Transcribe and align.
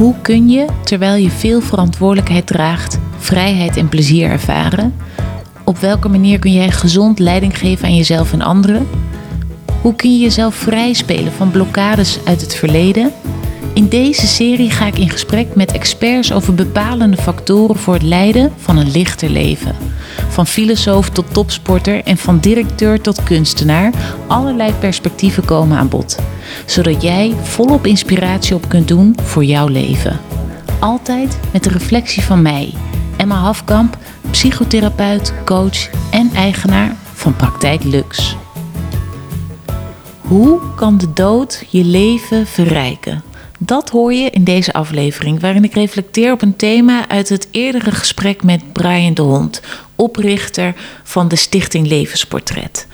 Hoe 0.00 0.14
kun 0.22 0.48
je, 0.48 0.66
terwijl 0.84 1.14
je 1.14 1.30
veel 1.30 1.60
verantwoordelijkheid 1.60 2.46
draagt, 2.46 2.98
vrijheid 3.18 3.76
en 3.76 3.88
plezier 3.88 4.30
ervaren? 4.30 4.94
Op 5.64 5.78
welke 5.78 6.08
manier 6.08 6.38
kun 6.38 6.52
jij 6.52 6.70
gezond 6.70 7.18
leiding 7.18 7.58
geven 7.58 7.84
aan 7.84 7.96
jezelf 7.96 8.32
en 8.32 8.42
anderen? 8.42 8.88
Hoe 9.82 9.94
kun 9.94 10.12
je 10.12 10.18
jezelf 10.18 10.54
vrij 10.54 10.92
spelen 10.92 11.32
van 11.32 11.50
blokkades 11.50 12.18
uit 12.24 12.40
het 12.40 12.54
verleden? 12.54 13.12
In 13.80 13.88
deze 13.88 14.26
serie 14.26 14.70
ga 14.70 14.86
ik 14.86 14.98
in 14.98 15.10
gesprek 15.10 15.54
met 15.54 15.72
experts 15.72 16.32
over 16.32 16.54
bepalende 16.54 17.16
factoren 17.16 17.76
voor 17.76 17.94
het 17.94 18.02
leiden 18.02 18.52
van 18.56 18.76
een 18.76 18.90
lichter 18.90 19.30
leven. 19.30 19.74
Van 20.28 20.46
filosoof 20.46 21.10
tot 21.10 21.32
topsporter 21.32 22.04
en 22.04 22.16
van 22.16 22.38
directeur 22.38 23.00
tot 23.00 23.22
kunstenaar, 23.22 23.92
allerlei 24.26 24.72
perspectieven 24.72 25.44
komen 25.44 25.78
aan 25.78 25.88
bod. 25.88 26.18
Zodat 26.66 27.02
jij 27.02 27.34
volop 27.42 27.86
inspiratie 27.86 28.54
op 28.54 28.68
kunt 28.68 28.88
doen 28.88 29.16
voor 29.22 29.44
jouw 29.44 29.66
leven. 29.66 30.20
Altijd 30.80 31.38
met 31.52 31.64
de 31.64 31.70
reflectie 31.70 32.22
van 32.22 32.42
mij, 32.42 32.72
Emma 33.16 33.36
Hafkamp, 33.36 33.98
psychotherapeut, 34.30 35.32
coach 35.44 35.90
en 36.10 36.30
eigenaar 36.34 36.96
van 37.14 37.36
Praktijk 37.36 37.84
Lux. 37.84 38.36
Hoe 40.20 40.60
kan 40.76 40.98
de 40.98 41.12
dood 41.12 41.64
je 41.68 41.84
leven 41.84 42.46
verrijken? 42.46 43.29
Dat 43.70 43.90
hoor 43.90 44.12
je 44.12 44.30
in 44.30 44.44
deze 44.44 44.72
aflevering, 44.72 45.40
waarin 45.40 45.64
ik 45.64 45.74
reflecteer 45.74 46.32
op 46.32 46.42
een 46.42 46.56
thema 46.56 47.08
uit 47.08 47.28
het 47.28 47.48
eerdere 47.50 47.90
gesprek 47.90 48.42
met 48.42 48.72
Brian 48.72 49.14
de 49.14 49.22
Hond, 49.22 49.60
oprichter 49.96 50.74
van 51.02 51.28
de 51.28 51.36
Stichting 51.36 51.86
Levensportret. 51.86 52.86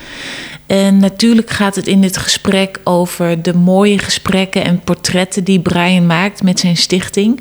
En 0.67 0.99
natuurlijk 0.99 1.51
gaat 1.51 1.75
het 1.75 1.87
in 1.87 2.01
dit 2.01 2.17
gesprek 2.17 2.81
over 2.85 3.43
de 3.43 3.55
mooie 3.55 3.99
gesprekken 3.99 4.65
en 4.65 4.81
portretten 4.81 5.45
die 5.45 5.61
Brian 5.61 6.07
maakt 6.07 6.43
met 6.43 6.61
zijn 6.61 6.77
stichting. 6.77 7.41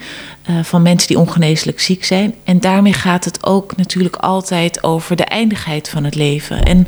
Uh, 0.50 0.56
van 0.64 0.82
mensen 0.82 1.08
die 1.08 1.20
ongeneeslijk 1.20 1.80
ziek 1.80 2.06
zijn. 2.06 2.34
En 2.44 2.60
daarmee 2.60 2.94
gaat 2.94 3.26
het 3.26 3.46
ook 3.46 3.76
natuurlijk 3.76 4.16
altijd 4.16 4.84
over 4.84 5.16
de 5.16 5.24
eindigheid 5.24 5.90
van 5.90 6.04
het 6.04 6.16
leven. 6.16 6.64
En 6.64 6.88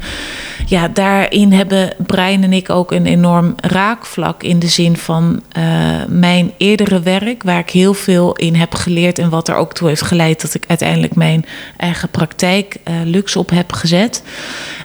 ja, 0.65 0.87
daarin 0.87 1.51
hebben 1.51 1.93
Brian 2.05 2.43
en 2.43 2.53
ik 2.53 2.69
ook 2.69 2.91
een 2.91 3.05
enorm 3.05 3.55
raakvlak 3.55 4.43
in 4.43 4.59
de 4.59 4.67
zin 4.67 4.97
van 4.97 5.43
uh, 5.57 5.63
mijn 6.07 6.51
eerdere 6.57 6.99
werk, 6.99 7.43
waar 7.43 7.59
ik 7.59 7.69
heel 7.69 7.93
veel 7.93 8.35
in 8.35 8.55
heb 8.55 8.75
geleerd 8.75 9.19
en 9.19 9.29
wat 9.29 9.47
er 9.47 9.55
ook 9.55 9.73
toe 9.73 9.87
heeft 9.87 10.01
geleid 10.01 10.41
dat 10.41 10.53
ik 10.53 10.63
uiteindelijk 10.67 11.15
mijn 11.15 11.45
eigen 11.77 12.09
praktijk 12.09 12.77
uh, 12.87 12.95
Lux 13.03 13.35
op 13.35 13.49
heb 13.49 13.71
gezet. 13.71 14.23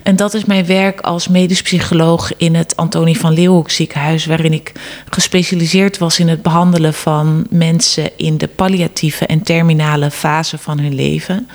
En 0.03 0.16
dat 0.16 0.34
is 0.34 0.44
mijn 0.44 0.66
werk 0.66 1.00
als 1.00 1.28
medisch 1.42 1.62
psycholoog 1.62 2.32
in 2.36 2.54
het 2.54 2.76
Antonie 2.76 3.18
van 3.18 3.32
Leeuwenhoek 3.32 3.70
ziekenhuis, 3.70 4.26
waarin 4.26 4.52
ik 4.52 4.72
gespecialiseerd 5.10 5.98
was 5.98 6.18
in 6.18 6.28
het 6.28 6.42
behandelen 6.42 6.94
van 6.94 7.46
mensen 7.50 8.10
in 8.16 8.38
de 8.38 8.48
palliatieve 8.48 9.26
en 9.26 9.42
terminale 9.42 10.10
fase 10.10 10.58
van 10.58 10.78
hun 10.78 10.94
leven. 10.94 11.48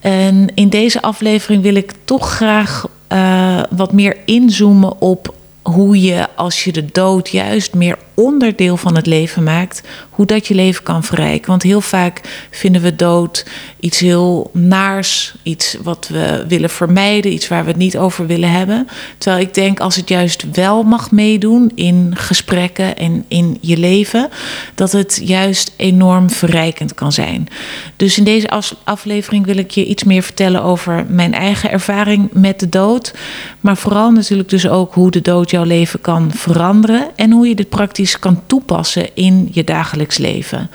En 0.00 0.52
in 0.54 0.68
deze 0.68 1.02
aflevering 1.02 1.62
wil 1.62 1.74
ik 1.74 1.92
toch 2.04 2.30
graag 2.30 2.86
uh, 3.12 3.62
wat 3.70 3.92
meer 3.92 4.16
inzoomen 4.24 5.00
op 5.00 5.34
hoe 5.62 6.00
je 6.00 6.26
als 6.36 6.64
je 6.64 6.72
de 6.72 6.86
dood 6.92 7.28
juist 7.28 7.74
meer 7.74 7.98
onderdeel 8.20 8.76
van 8.76 8.96
het 8.96 9.06
leven 9.06 9.42
maakt, 9.42 9.82
hoe 10.10 10.26
dat 10.26 10.46
je 10.46 10.54
leven 10.54 10.82
kan 10.82 11.04
verrijken. 11.04 11.50
Want 11.50 11.62
heel 11.62 11.80
vaak 11.80 12.20
vinden 12.50 12.82
we 12.82 12.96
dood 12.96 13.46
iets 13.80 13.98
heel 13.98 14.50
naars, 14.52 15.34
iets 15.42 15.76
wat 15.82 16.08
we 16.12 16.44
willen 16.48 16.70
vermijden, 16.70 17.32
iets 17.32 17.48
waar 17.48 17.62
we 17.62 17.68
het 17.68 17.78
niet 17.78 17.98
over 17.98 18.26
willen 18.26 18.50
hebben. 18.50 18.88
Terwijl 19.18 19.42
ik 19.42 19.54
denk 19.54 19.80
als 19.80 19.96
het 19.96 20.08
juist 20.08 20.44
wel 20.52 20.82
mag 20.82 21.10
meedoen 21.10 21.72
in 21.74 22.12
gesprekken 22.16 22.96
en 22.96 23.24
in 23.28 23.58
je 23.60 23.76
leven, 23.76 24.28
dat 24.74 24.92
het 24.92 25.20
juist 25.24 25.72
enorm 25.76 26.30
verrijkend 26.30 26.94
kan 26.94 27.12
zijn. 27.12 27.48
Dus 27.96 28.18
in 28.18 28.24
deze 28.24 28.50
aflevering 28.84 29.46
wil 29.46 29.56
ik 29.56 29.70
je 29.70 29.86
iets 29.86 30.04
meer 30.04 30.22
vertellen 30.22 30.62
over 30.62 31.06
mijn 31.08 31.34
eigen 31.34 31.70
ervaring 31.70 32.28
met 32.32 32.60
de 32.60 32.68
dood, 32.68 33.14
maar 33.60 33.76
vooral 33.76 34.10
natuurlijk 34.10 34.48
dus 34.48 34.68
ook 34.68 34.94
hoe 34.94 35.10
de 35.10 35.20
dood 35.20 35.50
jouw 35.50 35.64
leven 35.64 36.00
kan 36.00 36.30
veranderen 36.34 37.08
en 37.16 37.30
hoe 37.30 37.48
je 37.48 37.54
dit 37.54 37.68
praktisch 37.68 38.09
kan 38.18 38.42
toepassen 38.46 39.14
in 39.14 39.48
je 39.52 39.64
dagelijks 39.64 40.18
leven. 40.18 40.70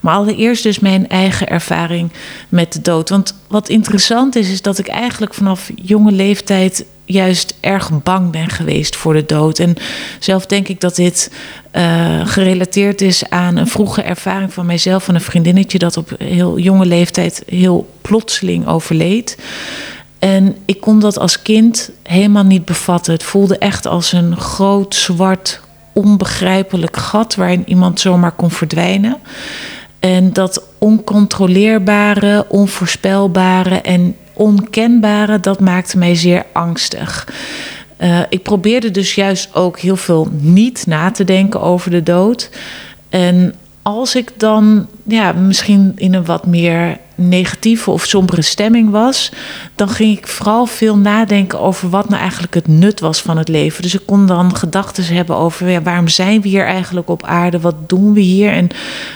Maar 0.00 0.14
allereerst 0.14 0.62
dus 0.62 0.78
mijn 0.78 1.08
eigen 1.08 1.48
ervaring 1.48 2.10
met 2.48 2.72
de 2.72 2.80
dood. 2.80 3.08
Want 3.08 3.34
wat 3.48 3.68
interessant 3.68 4.36
is, 4.36 4.50
is 4.50 4.62
dat 4.62 4.78
ik 4.78 4.88
eigenlijk 4.88 5.34
vanaf 5.34 5.70
jonge 5.74 6.12
leeftijd 6.12 6.84
juist 7.04 7.54
erg 7.60 8.02
bang 8.02 8.30
ben 8.30 8.48
geweest 8.48 8.96
voor 8.96 9.12
de 9.12 9.26
dood. 9.26 9.58
En 9.58 9.74
zelf 10.18 10.46
denk 10.46 10.68
ik 10.68 10.80
dat 10.80 10.96
dit 10.96 11.32
uh, 11.72 12.26
gerelateerd 12.26 13.00
is 13.00 13.28
aan 13.28 13.56
een 13.56 13.66
vroege 13.66 14.02
ervaring 14.02 14.52
van 14.52 14.66
mijzelf 14.66 15.04
van 15.04 15.14
een 15.14 15.20
vriendinnetje 15.20 15.78
dat 15.78 15.96
op 15.96 16.10
heel 16.18 16.58
jonge 16.58 16.86
leeftijd 16.86 17.42
heel 17.46 17.88
plotseling 18.00 18.66
overleed. 18.66 19.36
En 20.18 20.56
ik 20.64 20.80
kon 20.80 21.00
dat 21.00 21.18
als 21.18 21.42
kind 21.42 21.90
helemaal 22.02 22.44
niet 22.44 22.64
bevatten. 22.64 23.12
Het 23.12 23.22
voelde 23.22 23.58
echt 23.58 23.86
als 23.86 24.12
een 24.12 24.36
groot 24.36 24.94
zwart 24.94 25.60
onbegrijpelijk 25.96 26.96
gat 26.96 27.34
waarin 27.34 27.62
iemand 27.66 28.00
zomaar 28.00 28.32
kon 28.32 28.50
verdwijnen. 28.50 29.16
En 30.00 30.32
dat 30.32 30.62
oncontroleerbare, 30.78 32.44
onvoorspelbare 32.48 33.80
en 33.80 34.16
onkenbare, 34.32 35.40
dat 35.40 35.60
maakte 35.60 35.98
mij 35.98 36.14
zeer 36.14 36.44
angstig. 36.52 37.28
Uh, 37.98 38.20
ik 38.28 38.42
probeerde 38.42 38.90
dus 38.90 39.14
juist 39.14 39.54
ook 39.54 39.78
heel 39.78 39.96
veel 39.96 40.28
niet 40.40 40.86
na 40.86 41.10
te 41.10 41.24
denken 41.24 41.60
over 41.60 41.90
de 41.90 42.02
dood. 42.02 42.50
En 43.08 43.54
als 43.82 44.14
ik 44.14 44.32
dan 44.36 44.86
ja, 45.04 45.32
misschien 45.32 45.92
in 45.94 46.14
een 46.14 46.24
wat 46.24 46.46
meer 46.46 46.98
negatieve 47.16 47.90
of 47.90 48.04
sombere 48.04 48.42
stemming 48.42 48.90
was, 48.90 49.32
dan 49.74 49.88
ging 49.88 50.18
ik 50.18 50.26
vooral 50.26 50.66
veel 50.66 50.96
nadenken 50.96 51.60
over 51.60 51.90
wat 51.90 52.08
nou 52.08 52.20
eigenlijk 52.20 52.54
het 52.54 52.68
nut 52.68 53.00
was 53.00 53.20
van 53.22 53.38
het 53.38 53.48
leven. 53.48 53.82
Dus 53.82 53.94
ik 53.94 54.06
kon 54.06 54.26
dan 54.26 54.56
gedachten 54.56 55.04
hebben 55.04 55.36
over 55.36 55.68
ja, 55.68 55.82
waarom 55.82 56.08
zijn 56.08 56.40
we 56.40 56.48
hier 56.48 56.66
eigenlijk 56.66 57.08
op 57.08 57.24
aarde? 57.24 57.60
Wat 57.60 57.88
doen 57.88 58.12
we 58.12 58.20
hier? 58.20 58.52
En 58.52 58.68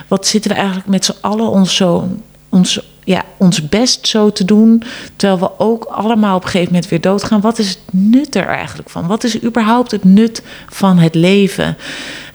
wat 0.08 0.26
zitten 0.26 0.50
we 0.50 0.56
eigenlijk 0.56 0.88
met 0.88 1.04
z'n 1.04 1.16
allen 1.20 1.50
ons 1.50 1.76
zo 1.76 2.08
ons, 2.50 2.80
ja, 3.04 3.24
ons 3.36 3.68
best 3.68 4.08
zo 4.08 4.32
te 4.32 4.44
doen, 4.44 4.82
terwijl 5.16 5.40
we 5.40 5.64
ook 5.64 5.84
allemaal 5.84 6.36
op 6.36 6.42
een 6.42 6.48
gegeven 6.48 6.72
moment 6.72 6.90
weer 6.90 7.00
doodgaan. 7.00 7.40
Wat 7.40 7.58
is 7.58 7.68
het 7.68 7.80
nut 7.90 8.34
er 8.34 8.46
eigenlijk 8.46 8.90
van? 8.90 9.06
Wat 9.06 9.24
is 9.24 9.42
überhaupt 9.42 9.90
het 9.90 10.04
nut 10.04 10.42
van 10.68 10.98
het 10.98 11.14
leven? 11.14 11.76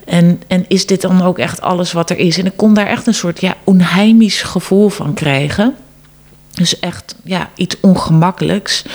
En, 0.05 0.41
en 0.47 0.65
is 0.67 0.85
dit 0.85 1.01
dan 1.01 1.21
ook 1.21 1.39
echt 1.39 1.61
alles 1.61 1.91
wat 1.91 2.09
er 2.09 2.17
is? 2.17 2.37
En 2.37 2.45
ik 2.45 2.53
kon 2.55 2.73
daar 2.73 2.87
echt 2.87 3.07
een 3.07 3.13
soort 3.13 3.41
ja, 3.41 3.55
onheimisch 3.63 4.41
gevoel 4.41 4.89
van 4.89 5.13
krijgen. 5.13 5.75
Dus 6.53 6.79
echt 6.79 7.15
ja, 7.23 7.49
iets 7.55 7.79
ongemakkelijks. 7.79 8.85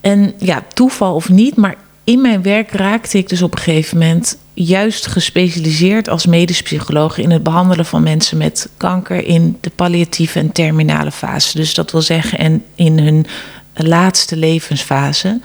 En 0.00 0.32
ja, 0.38 0.62
toeval 0.74 1.14
of 1.14 1.28
niet, 1.28 1.56
maar 1.56 1.74
in 2.04 2.20
mijn 2.20 2.42
werk 2.42 2.70
raakte 2.70 3.18
ik 3.18 3.28
dus 3.28 3.42
op 3.42 3.52
een 3.52 3.62
gegeven 3.62 3.98
moment 3.98 4.38
juist 4.54 5.06
gespecialiseerd 5.06 6.08
als 6.08 6.26
medisch 6.26 6.62
psycholoog 6.62 7.18
in 7.18 7.30
het 7.30 7.42
behandelen 7.42 7.86
van 7.86 8.02
mensen 8.02 8.38
met 8.38 8.68
kanker 8.76 9.24
in 9.24 9.58
de 9.60 9.70
palliatieve 9.70 10.38
en 10.38 10.52
terminale 10.52 11.12
fase. 11.12 11.56
Dus 11.56 11.74
dat 11.74 11.90
wil 11.92 12.02
zeggen, 12.02 12.38
en 12.38 12.64
in 12.74 12.98
hun 12.98 13.26
laatste 13.76 14.36
levensfase. 14.36 15.40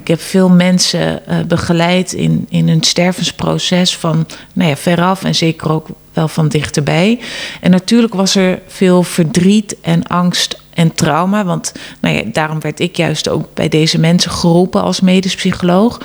Ik 0.00 0.08
heb 0.08 0.20
veel 0.20 0.48
mensen 0.48 1.22
uh, 1.28 1.40
begeleid 1.40 2.12
in, 2.12 2.46
in 2.48 2.68
hun 2.68 2.82
stervensproces 2.82 3.96
van 3.96 4.26
nou 4.52 4.68
ja, 4.70 4.76
veraf 4.76 5.24
en 5.24 5.34
zeker 5.34 5.70
ook 5.70 5.88
wel 6.12 6.28
van 6.28 6.48
dichterbij. 6.48 7.20
En 7.60 7.70
natuurlijk 7.70 8.14
was 8.14 8.34
er 8.34 8.60
veel 8.66 9.02
verdriet 9.02 9.76
en 9.80 10.06
angst 10.06 10.60
en 10.74 10.94
trauma. 10.94 11.44
Want 11.44 11.72
nou 12.00 12.16
ja, 12.16 12.22
daarom 12.32 12.60
werd 12.60 12.80
ik 12.80 12.96
juist 12.96 13.28
ook 13.28 13.54
bij 13.54 13.68
deze 13.68 13.98
mensen 13.98 14.30
geroepen 14.30 14.82
als 14.82 15.00
medisch 15.00 15.34
psycholoog. 15.34 16.00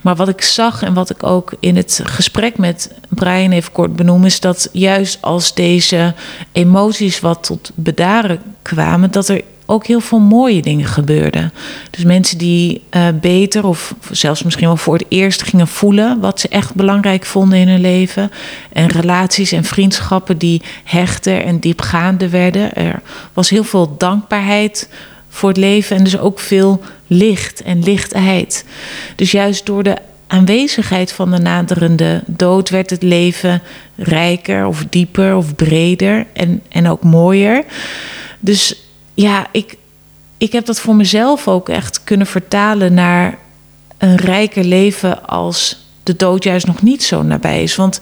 Maar 0.00 0.16
wat 0.16 0.28
ik 0.28 0.42
zag 0.42 0.82
en 0.82 0.94
wat 0.94 1.10
ik 1.10 1.22
ook 1.22 1.52
in 1.60 1.76
het 1.76 2.00
gesprek 2.04 2.58
met 2.58 2.92
Brian 3.08 3.50
even 3.50 3.72
kort 3.72 3.96
benoem, 3.96 4.24
is 4.24 4.40
dat 4.40 4.68
juist 4.72 5.18
als 5.20 5.54
deze 5.54 6.14
emoties 6.52 7.20
wat 7.20 7.44
tot 7.44 7.70
bedaren 7.74 8.42
kwamen, 8.62 9.10
dat 9.10 9.28
er 9.28 9.42
ook 9.70 9.86
heel 9.86 10.00
veel 10.00 10.18
mooie 10.18 10.62
dingen 10.62 10.86
gebeurden. 10.86 11.52
Dus 11.90 12.04
mensen 12.04 12.38
die 12.38 12.82
uh, 12.90 13.06
beter 13.20 13.66
of 13.66 13.94
zelfs 14.10 14.42
misschien 14.42 14.66
wel 14.66 14.76
voor 14.76 14.94
het 14.94 15.06
eerst 15.08 15.42
gingen 15.42 15.68
voelen 15.68 16.20
wat 16.20 16.40
ze 16.40 16.48
echt 16.48 16.74
belangrijk 16.74 17.24
vonden 17.24 17.58
in 17.58 17.68
hun 17.68 17.80
leven. 17.80 18.30
En 18.72 18.88
relaties 18.88 19.52
en 19.52 19.64
vriendschappen 19.64 20.38
die 20.38 20.62
hechter 20.84 21.44
en 21.44 21.58
diepgaande 21.58 22.28
werden. 22.28 22.74
Er 22.74 23.02
was 23.32 23.50
heel 23.50 23.64
veel 23.64 23.96
dankbaarheid 23.96 24.88
voor 25.28 25.48
het 25.48 25.58
leven 25.58 25.96
en 25.96 26.04
dus 26.04 26.18
ook 26.18 26.40
veel 26.40 26.82
licht 27.06 27.62
en 27.62 27.82
lichtheid. 27.82 28.64
Dus 29.16 29.30
juist 29.30 29.66
door 29.66 29.82
de 29.82 29.96
aanwezigheid 30.26 31.12
van 31.12 31.30
de 31.30 31.38
naderende 31.38 32.22
dood 32.26 32.70
werd 32.70 32.90
het 32.90 33.02
leven 33.02 33.62
rijker 33.96 34.66
of 34.66 34.84
dieper 34.90 35.36
of 35.36 35.54
breder 35.54 36.26
en, 36.32 36.62
en 36.68 36.88
ook 36.88 37.02
mooier. 37.02 37.64
Dus 38.40 38.82
ja, 39.20 39.46
ik, 39.52 39.76
ik 40.36 40.52
heb 40.52 40.66
dat 40.66 40.80
voor 40.80 40.96
mezelf 40.96 41.48
ook 41.48 41.68
echt 41.68 42.04
kunnen 42.04 42.26
vertalen 42.26 42.94
naar 42.94 43.38
een 43.98 44.16
rijker 44.16 44.64
leven 44.64 45.26
als 45.26 45.86
de 46.02 46.16
dood 46.16 46.44
juist 46.44 46.66
nog 46.66 46.82
niet 46.82 47.02
zo 47.02 47.22
nabij 47.22 47.62
is. 47.62 47.76
Want 47.76 48.00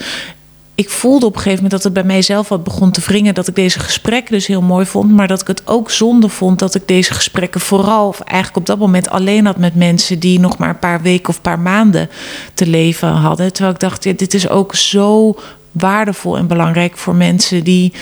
ik 0.74 0.90
voelde 0.90 1.26
op 1.26 1.34
een 1.34 1.40
gegeven 1.40 1.62
moment 1.62 1.82
dat 1.82 1.82
het 1.82 1.92
bij 1.92 2.12
mijzelf 2.12 2.48
wat 2.48 2.64
begon 2.64 2.90
te 2.90 3.00
wringen. 3.00 3.34
Dat 3.34 3.48
ik 3.48 3.54
deze 3.54 3.78
gesprekken 3.78 4.32
dus 4.32 4.46
heel 4.46 4.62
mooi 4.62 4.86
vond. 4.86 5.10
Maar 5.10 5.28
dat 5.28 5.40
ik 5.40 5.46
het 5.46 5.62
ook 5.64 5.90
zonde 5.90 6.28
vond 6.28 6.58
dat 6.58 6.74
ik 6.74 6.88
deze 6.88 7.14
gesprekken 7.14 7.60
vooral, 7.60 8.08
of 8.08 8.20
eigenlijk 8.20 8.56
op 8.56 8.66
dat 8.66 8.78
moment 8.78 9.08
alleen 9.08 9.46
had 9.46 9.58
met 9.58 9.74
mensen 9.74 10.18
die 10.18 10.40
nog 10.40 10.58
maar 10.58 10.68
een 10.68 10.78
paar 10.78 11.02
weken 11.02 11.28
of 11.28 11.36
een 11.36 11.42
paar 11.42 11.58
maanden 11.58 12.10
te 12.54 12.66
leven 12.66 13.08
hadden. 13.08 13.52
Terwijl 13.52 13.74
ik 13.74 13.80
dacht, 13.80 14.02
dit 14.02 14.34
is 14.34 14.48
ook 14.48 14.74
zo 14.74 15.36
waardevol 15.72 16.36
en 16.36 16.46
belangrijk 16.46 16.96
voor 16.96 17.14
mensen 17.14 17.64
die 17.64 17.92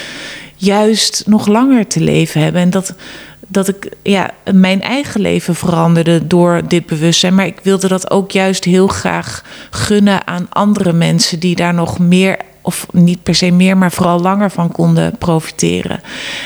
juist 0.65 1.23
nog 1.27 1.47
langer 1.47 1.87
te 1.87 2.01
leven 2.01 2.41
hebben. 2.41 2.61
En 2.61 2.71
dat, 2.71 2.95
dat 3.47 3.69
ik 3.69 3.89
ja, 4.03 4.31
mijn 4.53 4.83
eigen 4.83 5.21
leven 5.21 5.55
veranderde 5.55 6.27
door 6.27 6.63
dit 6.69 6.87
bewustzijn. 6.87 7.35
Maar 7.35 7.47
ik 7.47 7.61
wilde 7.63 7.89
dat 7.89 8.11
ook 8.11 8.31
juist 8.31 8.65
heel 8.65 8.87
graag 8.87 9.45
gunnen 9.71 10.27
aan 10.27 10.47
andere 10.51 10.93
mensen 10.93 11.39
die 11.41 11.57
daar 11.57 11.75
nog 11.75 11.99
meer 11.99 12.37
of 12.65 12.87
niet 12.93 13.23
per 13.23 13.35
se 13.35 13.51
meer, 13.51 13.77
maar 13.77 13.93
vooral 13.93 14.21
langer 14.21 14.51
van 14.51 14.73
konden 14.73 15.19
profiteren. 15.19 16.01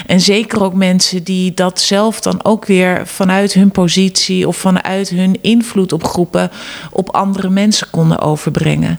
En 0.07 0.21
zeker 0.21 0.63
ook 0.63 0.75
mensen 0.75 1.23
die 1.23 1.55
dat 1.55 1.81
zelf 1.81 2.21
dan 2.21 2.45
ook 2.45 2.67
weer 2.67 3.07
vanuit 3.07 3.53
hun 3.53 3.71
positie 3.71 4.49
of 4.49 4.57
vanuit 4.57 5.09
hun 5.09 5.39
invloed 5.41 5.93
op 5.93 6.05
groepen 6.05 6.51
op 6.91 7.11
andere 7.11 7.49
mensen 7.49 7.91
konden 7.91 8.19
overbrengen. 8.19 8.99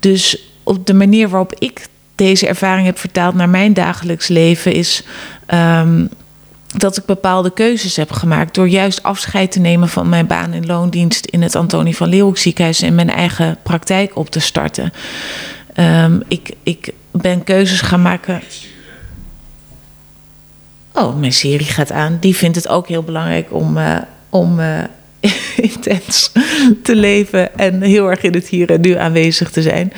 Dus 0.00 0.38
op 0.62 0.86
de 0.86 0.94
manier 0.94 1.28
waarop 1.28 1.54
ik 1.58 1.86
deze 2.16 2.46
ervaring 2.46 2.86
heb 2.86 2.98
vertaald 2.98 3.34
naar 3.34 3.48
mijn 3.48 3.74
dagelijks 3.74 4.28
leven 4.28 4.72
is. 4.72 5.02
Um, 5.54 6.08
dat 6.66 6.96
ik 6.96 7.04
bepaalde 7.04 7.52
keuzes 7.52 7.96
heb 7.96 8.12
gemaakt 8.12 8.54
door 8.54 8.68
juist 8.68 9.02
afscheid 9.02 9.52
te 9.52 9.60
nemen 9.60 9.88
van 9.88 10.08
mijn 10.08 10.26
baan 10.26 10.52
in 10.52 10.66
loondienst 10.66 11.26
in 11.26 11.42
het 11.42 11.54
Antonie 11.54 11.96
van 11.96 12.08
Leeuwenhoek 12.08 12.38
ziekenhuis 12.38 12.82
en 12.82 12.94
mijn 12.94 13.10
eigen 13.10 13.58
praktijk 13.62 14.16
op 14.16 14.30
te 14.30 14.40
starten. 14.40 14.92
Um, 15.76 16.22
ik, 16.28 16.50
ik 16.62 16.92
ben 17.10 17.44
keuzes 17.44 17.80
gaan 17.80 18.02
maken. 18.02 18.42
Oh, 20.92 21.18
mijn 21.18 21.32
serie 21.32 21.66
gaat 21.66 21.92
aan. 21.92 22.16
Die 22.20 22.36
vindt 22.36 22.56
het 22.56 22.68
ook 22.68 22.88
heel 22.88 23.02
belangrijk 23.02 23.52
om, 23.52 23.78
uh, 23.78 23.96
om 24.28 24.60
uh, 24.60 24.78
intens 25.56 26.32
te 26.82 26.96
leven 26.96 27.58
en 27.58 27.82
heel 27.82 28.10
erg 28.10 28.22
in 28.22 28.34
het 28.34 28.48
hier 28.48 28.70
en 28.70 28.80
nu 28.80 28.96
aanwezig 28.96 29.50
te 29.50 29.62
zijn. 29.62 29.92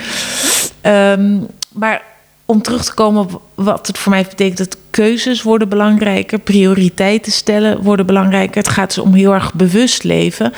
Um, 1.19 1.47
maar 1.69 2.03
om 2.45 2.63
terug 2.63 2.85
te 2.85 2.95
komen 2.95 3.23
op 3.23 3.43
wat 3.55 3.87
het 3.87 3.99
voor 3.99 4.13
mij 4.13 4.23
betekent, 4.29 4.59
dat 4.59 4.77
keuzes 4.91 5.43
worden 5.43 5.69
belangrijker, 5.69 6.39
prioriteiten 6.39 7.33
stellen 7.33 7.83
worden 7.83 8.07
belangrijker. 8.07 8.57
Het 8.57 8.69
gaat 8.69 8.95
dus 8.95 9.05
om 9.05 9.15
heel 9.15 9.33
erg 9.33 9.55
bewust 9.55 10.05
leven, 10.05 10.53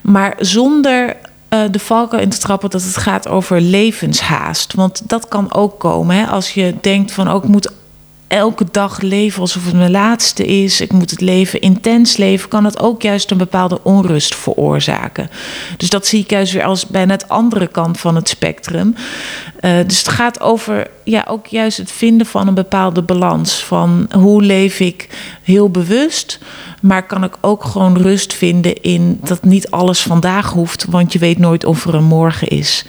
maar 0.00 0.34
zonder 0.38 1.16
uh, 1.54 1.60
de 1.70 1.78
valken 1.78 2.20
in 2.20 2.28
te 2.28 2.38
trappen 2.38 2.70
dat 2.70 2.82
het 2.82 2.96
gaat 2.96 3.28
over 3.28 3.60
levenshaast. 3.60 4.74
Want 4.74 5.08
dat 5.08 5.28
kan 5.28 5.54
ook 5.54 5.78
komen 5.78 6.16
hè? 6.16 6.26
als 6.26 6.54
je 6.54 6.74
denkt 6.80 7.12
van 7.12 7.28
ook 7.28 7.42
oh, 7.42 7.48
moet 7.48 7.72
elke 8.26 8.66
dag 8.70 9.00
leven 9.00 9.40
alsof 9.40 9.64
het 9.64 9.74
mijn 9.74 9.90
laatste 9.90 10.46
is. 10.46 10.80
Ik 10.80 10.92
moet 10.92 11.10
het 11.10 11.20
leven 11.20 11.60
intens 11.60 12.16
leven. 12.16 12.48
Kan 12.48 12.64
het 12.64 12.78
ook 12.78 13.02
juist 13.02 13.30
een 13.30 13.38
bepaalde 13.38 13.78
onrust 13.82 14.34
veroorzaken. 14.34 15.30
Dus 15.76 15.88
dat 15.88 16.06
zie 16.06 16.20
ik 16.20 16.30
juist 16.30 16.52
weer 16.52 16.64
als 16.64 16.86
bijna 16.86 17.12
het 17.12 17.28
andere 17.28 17.66
kant 17.66 18.00
van 18.00 18.14
het 18.14 18.28
spectrum. 18.28 18.94
Uh, 19.64 19.76
dus 19.86 19.98
het 19.98 20.08
gaat 20.08 20.40
over 20.40 20.86
ja, 21.04 21.24
ook 21.28 21.46
juist 21.46 21.78
het 21.78 21.92
vinden 21.92 22.26
van 22.26 22.48
een 22.48 22.54
bepaalde 22.54 23.02
balans. 23.02 23.64
Van 23.64 24.08
hoe 24.16 24.42
leef 24.42 24.80
ik 24.80 25.08
heel 25.42 25.70
bewust. 25.70 26.38
Maar 26.80 27.06
kan 27.06 27.24
ik 27.24 27.36
ook 27.40 27.64
gewoon 27.64 27.96
rust 27.96 28.32
vinden 28.32 28.82
in 28.82 29.18
dat 29.22 29.44
niet 29.44 29.70
alles 29.70 30.02
vandaag 30.02 30.50
hoeft. 30.50 30.86
Want 30.88 31.12
je 31.12 31.18
weet 31.18 31.38
nooit 31.38 31.64
of 31.64 31.86
er 31.86 31.94
een 31.94 32.04
morgen 32.04 32.48
is. 32.48 32.84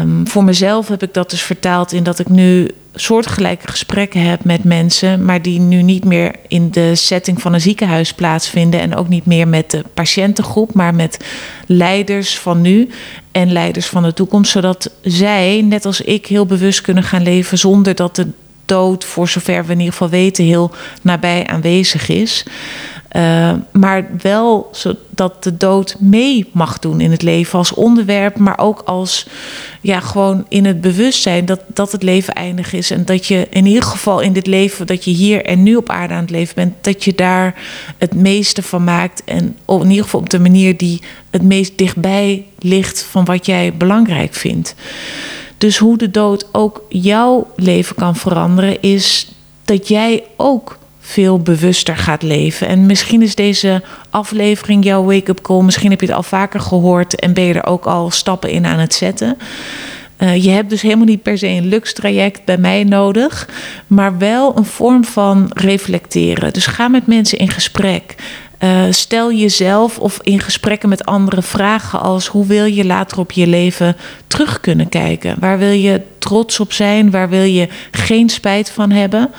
Um, 0.00 0.28
voor 0.28 0.44
mezelf 0.44 0.88
heb 0.88 1.02
ik 1.02 1.14
dat 1.14 1.30
dus 1.30 1.42
vertaald 1.42 1.92
in 1.92 2.02
dat 2.02 2.18
ik 2.18 2.28
nu 2.28 2.70
soortgelijke 2.94 3.68
gesprekken 3.68 4.20
heb 4.20 4.44
met 4.44 4.64
mensen, 4.64 5.24
maar 5.24 5.42
die 5.42 5.60
nu 5.60 5.82
niet 5.82 6.04
meer 6.04 6.34
in 6.48 6.70
de 6.70 6.94
setting 6.94 7.42
van 7.42 7.52
een 7.52 7.60
ziekenhuis 7.60 8.12
plaatsvinden 8.12 8.80
en 8.80 8.96
ook 8.96 9.08
niet 9.08 9.26
meer 9.26 9.48
met 9.48 9.70
de 9.70 9.84
patiëntengroep, 9.94 10.74
maar 10.74 10.94
met 10.94 11.24
leiders 11.66 12.38
van 12.38 12.60
nu 12.60 12.88
en 13.36 13.52
leiders 13.52 13.86
van 13.86 14.02
de 14.02 14.12
toekomst, 14.12 14.50
zodat 14.50 14.90
zij, 15.02 15.60
net 15.64 15.84
als 15.84 16.00
ik, 16.00 16.26
heel 16.26 16.46
bewust 16.46 16.80
kunnen 16.80 17.02
gaan 17.02 17.22
leven 17.22 17.58
zonder 17.58 17.94
dat 17.94 18.16
de 18.16 18.26
dood, 18.64 19.04
voor 19.04 19.28
zover 19.28 19.64
we 19.64 19.72
in 19.72 19.78
ieder 19.78 19.92
geval 19.92 20.08
weten, 20.08 20.44
heel 20.44 20.70
nabij 21.02 21.46
aanwezig 21.46 22.08
is. 22.08 22.44
Uh, 23.16 23.52
maar 23.72 24.08
wel 24.22 24.68
zodat 24.72 25.42
de 25.44 25.56
dood 25.56 25.96
mee 25.98 26.48
mag 26.52 26.78
doen 26.78 27.00
in 27.00 27.10
het 27.10 27.22
leven 27.22 27.58
als 27.58 27.74
onderwerp, 27.74 28.38
maar 28.38 28.58
ook 28.58 28.82
als 28.84 29.26
ja, 29.80 30.00
gewoon 30.00 30.46
in 30.48 30.64
het 30.64 30.80
bewustzijn 30.80 31.44
dat, 31.44 31.60
dat 31.66 31.92
het 31.92 32.02
leven 32.02 32.34
eindig 32.34 32.72
is. 32.72 32.90
En 32.90 33.04
dat 33.04 33.26
je 33.26 33.46
in 33.50 33.66
ieder 33.66 33.82
geval 33.82 34.20
in 34.20 34.32
dit 34.32 34.46
leven, 34.46 34.86
dat 34.86 35.04
je 35.04 35.10
hier 35.10 35.44
en 35.44 35.62
nu 35.62 35.76
op 35.76 35.90
aarde 35.90 36.14
aan 36.14 36.20
het 36.20 36.30
leven 36.30 36.54
bent, 36.54 36.74
dat 36.80 37.04
je 37.04 37.14
daar 37.14 37.54
het 37.98 38.14
meeste 38.14 38.62
van 38.62 38.84
maakt. 38.84 39.22
En 39.24 39.56
in 39.66 39.90
ieder 39.90 40.04
geval 40.04 40.20
op 40.20 40.30
de 40.30 40.38
manier 40.40 40.76
die 40.76 41.02
het 41.30 41.42
meest 41.42 41.78
dichtbij 41.78 42.46
ligt 42.58 43.02
van 43.02 43.24
wat 43.24 43.46
jij 43.46 43.74
belangrijk 43.76 44.34
vindt. 44.34 44.74
Dus 45.58 45.78
hoe 45.78 45.98
de 45.98 46.10
dood 46.10 46.48
ook 46.52 46.82
jouw 46.88 47.50
leven 47.56 47.96
kan 47.96 48.16
veranderen, 48.16 48.82
is 48.82 49.30
dat 49.64 49.88
jij 49.88 50.24
ook 50.36 50.78
veel 51.08 51.38
bewuster 51.38 51.96
gaat 51.96 52.22
leven. 52.22 52.66
En 52.66 52.86
misschien 52.86 53.22
is 53.22 53.34
deze 53.34 53.82
aflevering 54.10 54.84
jouw 54.84 55.04
wake-up 55.04 55.40
call. 55.40 55.62
Misschien 55.62 55.90
heb 55.90 56.00
je 56.00 56.06
het 56.06 56.16
al 56.16 56.22
vaker 56.22 56.60
gehoord 56.60 57.20
en 57.20 57.32
ben 57.32 57.44
je 57.44 57.54
er 57.54 57.66
ook 57.66 57.84
al 57.84 58.10
stappen 58.10 58.50
in 58.50 58.66
aan 58.66 58.78
het 58.78 58.94
zetten. 58.94 59.38
Uh, 60.18 60.44
je 60.44 60.50
hebt 60.50 60.70
dus 60.70 60.82
helemaal 60.82 61.04
niet 61.04 61.22
per 61.22 61.38
se 61.38 61.46
een 61.46 61.66
luxe 61.66 61.94
traject 61.94 62.44
bij 62.44 62.58
mij 62.58 62.84
nodig, 62.84 63.48
maar 63.86 64.18
wel 64.18 64.56
een 64.56 64.64
vorm 64.64 65.04
van 65.04 65.50
reflecteren. 65.54 66.52
Dus 66.52 66.66
ga 66.66 66.88
met 66.88 67.06
mensen 67.06 67.38
in 67.38 67.50
gesprek. 67.50 68.14
Uh, 68.60 68.82
stel 68.90 69.32
jezelf 69.32 69.98
of 69.98 70.18
in 70.22 70.40
gesprekken 70.40 70.88
met 70.88 71.04
anderen 71.04 71.42
vragen 71.42 72.00
als 72.00 72.26
hoe 72.26 72.46
wil 72.46 72.64
je 72.64 72.84
later 72.84 73.18
op 73.18 73.32
je 73.32 73.46
leven 73.46 73.96
terug 74.36 74.60
kunnen 74.60 74.88
kijken? 74.88 75.36
Waar 75.38 75.58
wil 75.58 75.70
je 75.70 76.00
trots 76.18 76.60
op 76.60 76.72
zijn? 76.72 77.10
Waar 77.10 77.28
wil 77.28 77.42
je 77.42 77.68
geen 77.90 78.28
spijt 78.28 78.70
van 78.70 78.90
hebben? 78.90 79.30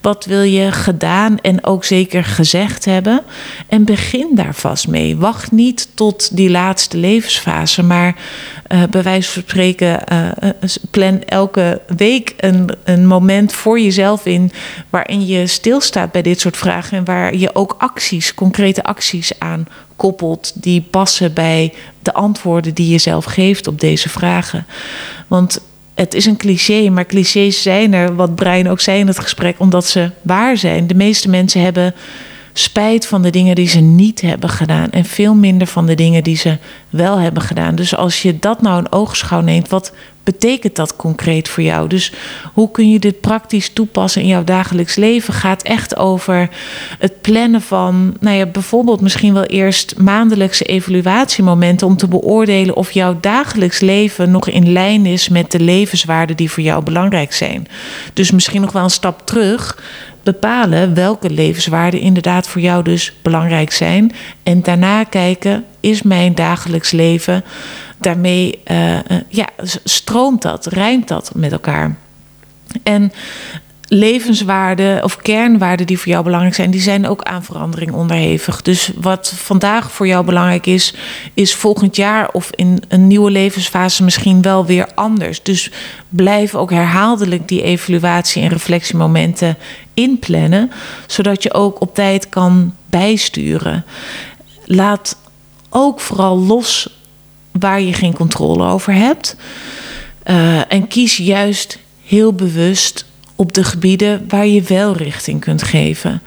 Wat 0.00 0.24
wil 0.24 0.42
je 0.42 0.72
gedaan 0.72 1.38
en 1.38 1.64
ook 1.64 1.84
zeker 1.84 2.24
gezegd 2.24 2.84
hebben? 2.84 3.22
En 3.68 3.84
begin 3.84 4.28
daar 4.34 4.54
vast 4.54 4.88
mee. 4.88 5.16
Wacht 5.16 5.52
niet 5.52 5.88
tot 5.94 6.36
die 6.36 6.50
laatste 6.50 6.96
levensfase, 6.96 7.82
maar 7.82 8.16
uh, 8.68 8.82
bij 8.90 9.02
wijze 9.02 9.30
van 9.30 9.42
spreken, 9.42 10.00
uh, 10.12 10.50
plan 10.90 11.22
elke 11.22 11.80
week 11.96 12.34
een, 12.36 12.70
een 12.84 13.06
moment 13.06 13.52
voor 13.52 13.80
jezelf 13.80 14.26
in 14.26 14.50
waarin 14.90 15.26
je 15.26 15.46
stilstaat 15.46 16.12
bij 16.12 16.22
dit 16.22 16.40
soort 16.40 16.56
vragen 16.56 16.98
en 16.98 17.04
waar 17.04 17.36
je 17.36 17.54
ook 17.54 17.74
acties, 17.78 18.34
concrete 18.34 18.82
acties 18.82 19.38
aan 19.38 19.66
koppelt 20.02 20.52
die 20.54 20.80
passen 20.90 21.32
bij 21.32 21.72
de 22.02 22.12
antwoorden 22.12 22.74
die 22.74 22.90
je 22.90 22.98
zelf 22.98 23.24
geeft 23.24 23.66
op 23.66 23.80
deze 23.80 24.08
vragen. 24.08 24.66
Want 25.26 25.60
het 25.94 26.14
is 26.14 26.26
een 26.26 26.36
cliché, 26.36 26.88
maar 26.88 27.06
clichés 27.06 27.62
zijn 27.62 27.92
er, 27.92 28.14
wat 28.14 28.34
Brian 28.34 28.66
ook 28.66 28.80
zei 28.80 28.98
in 28.98 29.06
het 29.06 29.18
gesprek, 29.18 29.54
omdat 29.58 29.86
ze 29.86 30.10
waar 30.22 30.56
zijn. 30.56 30.86
De 30.86 30.94
meeste 30.94 31.28
mensen 31.28 31.60
hebben 31.60 31.94
spijt 32.52 33.06
van 33.06 33.22
de 33.22 33.30
dingen 33.30 33.54
die 33.54 33.68
ze 33.68 33.80
niet 33.80 34.20
hebben 34.20 34.48
gedaan 34.50 34.90
en 34.90 35.04
veel 35.04 35.34
minder 35.34 35.66
van 35.66 35.86
de 35.86 35.94
dingen 35.94 36.22
die 36.22 36.36
ze 36.36 36.58
wel 36.88 37.18
hebben 37.18 37.42
gedaan. 37.42 37.74
Dus 37.74 37.96
als 37.96 38.22
je 38.22 38.38
dat 38.38 38.62
nou 38.62 38.78
een 38.78 38.92
oogschouw 38.92 39.40
neemt, 39.40 39.68
wat 39.68 39.92
betekent 40.24 40.76
dat 40.76 40.96
concreet 40.96 41.48
voor 41.48 41.62
jou? 41.62 41.88
Dus 41.88 42.12
hoe 42.52 42.70
kun 42.70 42.90
je 42.90 42.98
dit 42.98 43.20
praktisch 43.20 43.72
toepassen 43.72 44.22
in 44.22 44.28
jouw 44.28 44.44
dagelijks 44.44 44.96
leven? 44.96 45.34
Gaat 45.34 45.62
echt 45.62 45.96
over 45.96 46.48
het 46.98 47.20
plannen 47.20 47.60
van, 47.60 48.16
nou 48.20 48.36
ja, 48.36 48.46
bijvoorbeeld 48.46 49.00
misschien 49.00 49.34
wel 49.34 49.44
eerst 49.44 49.98
maandelijkse 49.98 50.64
evaluatiemomenten 50.64 51.86
om 51.86 51.96
te 51.96 52.08
beoordelen 52.08 52.76
of 52.76 52.90
jouw 52.90 53.18
dagelijks 53.20 53.80
leven 53.80 54.30
nog 54.30 54.48
in 54.48 54.72
lijn 54.72 55.06
is 55.06 55.28
met 55.28 55.50
de 55.50 55.60
levenswaarden 55.60 56.36
die 56.36 56.50
voor 56.50 56.62
jou 56.62 56.84
belangrijk 56.84 57.32
zijn. 57.32 57.66
Dus 58.12 58.30
misschien 58.30 58.60
nog 58.60 58.72
wel 58.72 58.84
een 58.84 58.90
stap 58.90 59.26
terug 59.26 59.76
bepalen 60.22 60.94
welke 60.94 61.30
levenswaarden 61.30 62.00
inderdaad 62.00 62.48
voor 62.48 62.60
jou 62.60 62.84
dus 62.84 63.12
belangrijk 63.22 63.72
zijn. 63.72 64.12
En 64.42 64.62
daarna 64.62 65.04
kijken, 65.04 65.64
is 65.80 66.02
mijn 66.02 66.34
dagelijks 66.34 66.90
leven 66.90 67.44
daarmee, 67.98 68.60
uh, 68.70 68.98
ja, 69.28 69.48
stroomt 69.84 70.42
dat, 70.42 70.66
rijmt 70.66 71.08
dat 71.08 71.32
met 71.34 71.52
elkaar? 71.52 71.96
En 72.82 73.12
levenswaarden 73.94 75.04
of 75.04 75.16
kernwaarden 75.16 75.86
die 75.86 75.98
voor 75.98 76.12
jou 76.12 76.24
belangrijk 76.24 76.54
zijn, 76.54 76.70
die 76.70 76.80
zijn 76.80 77.06
ook 77.06 77.22
aan 77.22 77.44
verandering 77.44 77.92
onderhevig. 77.92 78.62
Dus 78.62 78.90
wat 78.96 79.32
vandaag 79.36 79.92
voor 79.92 80.06
jou 80.06 80.24
belangrijk 80.24 80.66
is, 80.66 80.94
is 81.34 81.54
volgend 81.54 81.96
jaar 81.96 82.30
of 82.30 82.50
in 82.54 82.82
een 82.88 83.06
nieuwe 83.06 83.30
levensfase 83.30 84.04
misschien 84.04 84.42
wel 84.42 84.66
weer 84.66 84.88
anders. 84.94 85.42
Dus 85.42 85.70
blijf 86.08 86.54
ook 86.54 86.70
herhaaldelijk 86.70 87.48
die 87.48 87.62
evaluatie 87.62 88.42
en 88.42 88.48
reflectiemomenten 88.48 89.56
inplannen, 89.94 90.70
zodat 91.06 91.42
je 91.42 91.54
ook 91.54 91.80
op 91.80 91.94
tijd 91.94 92.28
kan 92.28 92.74
bijsturen. 92.90 93.84
Laat 94.64 95.16
ook 95.68 96.00
vooral 96.00 96.38
los 96.38 96.88
waar 97.50 97.80
je 97.80 97.92
geen 97.92 98.14
controle 98.14 98.64
over 98.64 98.94
hebt. 98.94 99.36
Uh, 100.26 100.72
en 100.72 100.88
kies 100.88 101.16
juist 101.16 101.78
heel 102.04 102.32
bewust 102.32 103.10
op 103.36 103.52
de 103.52 103.64
gebieden 103.64 104.24
waar 104.28 104.46
je 104.46 104.62
wel 104.62 104.96
richting 104.96 105.40
kunt 105.40 105.62
geven. 105.62 106.22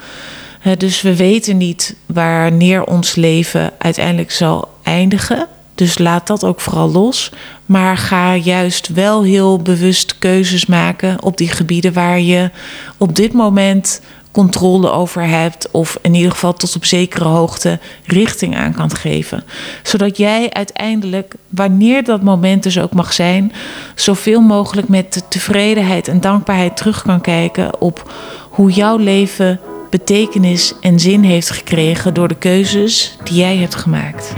Dus 0.78 1.02
we 1.02 1.16
weten 1.16 1.58
niet 1.58 1.96
wanneer 2.06 2.84
ons 2.84 3.16
leven 3.16 3.72
uiteindelijk 3.78 4.32
zal 4.32 4.68
eindigen. 4.84 5.48
Dus 5.76 5.98
laat 5.98 6.28
dat 6.28 6.44
ook 6.44 6.62
vooral 6.62 6.92
los. 6.92 7.32
Maar 7.66 7.98
ga 7.98 8.36
juist 8.36 8.88
wel 8.88 9.24
heel 9.24 9.58
bewust 9.60 10.20
keuzes 10.20 10.66
maken 10.66 11.24
op 11.24 11.38
die 11.38 11.50
gebieden 11.50 11.94
waar 11.94 12.20
je 12.20 12.50
op 12.98 13.16
dit 13.16 13.34
moment 13.34 14.02
controle 14.36 14.92
over 14.92 15.28
hebt. 15.28 15.72
Of 15.72 15.98
in 16.02 16.14
ieder 16.14 16.32
geval 16.32 16.54
tot 16.54 16.76
op 16.76 16.86
zekere 16.86 17.26
hoogte 17.26 17.80
richting 18.06 18.56
aan 18.56 18.74
kan 18.74 18.92
geven. 18.96 19.44
Zodat 19.84 20.18
jij 20.18 20.50
uiteindelijk, 20.54 21.36
wanneer 21.50 22.04
dat 22.04 22.24
moment 22.24 22.64
dus 22.64 22.80
ook 22.80 22.94
mag 22.94 23.14
zijn, 23.14 23.52
zoveel 23.96 24.42
mogelijk 24.42 24.88
met 24.88 25.24
tevredenheid 25.30 26.08
en 26.08 26.22
dankbaarheid 26.22 26.78
terug 26.78 27.02
kan 27.02 27.22
kijken 27.22 27.82
op 27.82 28.12
hoe 28.50 28.72
jouw 28.72 28.98
leven 28.98 29.60
betekenis 29.90 30.74
en 30.82 31.00
zin 31.00 31.24
heeft 31.24 31.50
gekregen 31.50 32.14
door 32.14 32.28
de 32.28 32.38
keuzes 32.38 33.18
die 33.24 33.38
jij 33.38 33.58
hebt 33.58 33.76
gemaakt. 33.76 34.34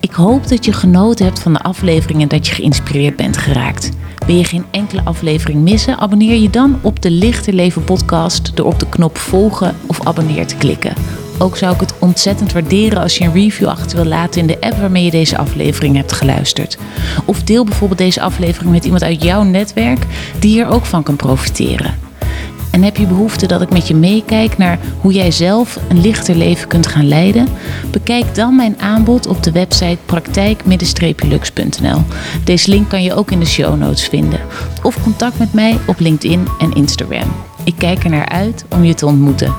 Ik 0.00 0.12
hoop 0.12 0.48
dat 0.48 0.64
je 0.64 0.72
genoten 0.72 1.24
hebt 1.24 1.40
van 1.40 1.52
de 1.52 1.62
aflevering 1.62 2.22
en 2.22 2.28
dat 2.28 2.46
je 2.46 2.54
geïnspireerd 2.54 3.16
bent 3.16 3.36
geraakt. 3.36 3.90
Wil 4.26 4.36
je 4.36 4.44
geen 4.44 4.64
enkele 4.70 5.04
aflevering 5.04 5.62
missen? 5.62 5.98
Abonneer 5.98 6.36
je 6.36 6.50
dan 6.50 6.78
op 6.82 7.02
de 7.02 7.10
Lichte 7.10 7.52
Leven 7.52 7.84
podcast 7.84 8.56
door 8.56 8.66
op 8.66 8.78
de 8.78 8.88
knop 8.88 9.18
volgen 9.18 9.76
of 9.86 10.06
abonneer 10.06 10.46
te 10.46 10.56
klikken. 10.56 10.94
Ook 11.38 11.56
zou 11.56 11.74
ik 11.74 11.80
het 11.80 11.94
ontzettend 11.98 12.52
waarderen 12.52 13.02
als 13.02 13.18
je 13.18 13.24
een 13.24 13.32
review 13.32 13.68
achter 13.68 13.96
wil 13.96 14.06
laten 14.06 14.40
in 14.40 14.46
de 14.46 14.60
app 14.60 14.76
waarmee 14.76 15.04
je 15.04 15.10
deze 15.10 15.38
aflevering 15.38 15.96
hebt 15.96 16.12
geluisterd. 16.12 16.78
Of 17.24 17.42
deel 17.42 17.64
bijvoorbeeld 17.64 17.98
deze 17.98 18.20
aflevering 18.20 18.70
met 18.72 18.84
iemand 18.84 19.02
uit 19.02 19.22
jouw 19.22 19.42
netwerk 19.42 20.06
die 20.38 20.50
hier 20.50 20.68
ook 20.68 20.84
van 20.84 21.02
kan 21.02 21.16
profiteren. 21.16 22.03
En 22.74 22.82
heb 22.82 22.96
je 22.96 23.06
behoefte 23.06 23.46
dat 23.46 23.60
ik 23.60 23.70
met 23.70 23.88
je 23.88 23.94
meekijk 23.94 24.58
naar 24.58 24.78
hoe 25.00 25.12
jij 25.12 25.30
zelf 25.30 25.78
een 25.88 26.00
lichter 26.00 26.36
leven 26.36 26.68
kunt 26.68 26.86
gaan 26.86 27.08
leiden? 27.08 27.48
Bekijk 27.90 28.34
dan 28.34 28.56
mijn 28.56 28.80
aanbod 28.80 29.26
op 29.26 29.42
de 29.42 29.52
website 29.52 29.98
praktijk-lux.nl. 30.06 32.02
Deze 32.44 32.70
link 32.70 32.88
kan 32.88 33.02
je 33.02 33.14
ook 33.14 33.30
in 33.30 33.38
de 33.38 33.46
show 33.46 33.76
notes 33.78 34.08
vinden. 34.08 34.40
Of 34.82 35.02
contact 35.02 35.38
met 35.38 35.52
mij 35.52 35.78
op 35.86 36.00
LinkedIn 36.00 36.48
en 36.58 36.72
Instagram. 36.72 37.32
Ik 37.64 37.74
kijk 37.78 38.04
er 38.04 38.10
naar 38.10 38.28
uit 38.28 38.64
om 38.70 38.84
je 38.84 38.94
te 38.94 39.06
ontmoeten. 39.06 39.54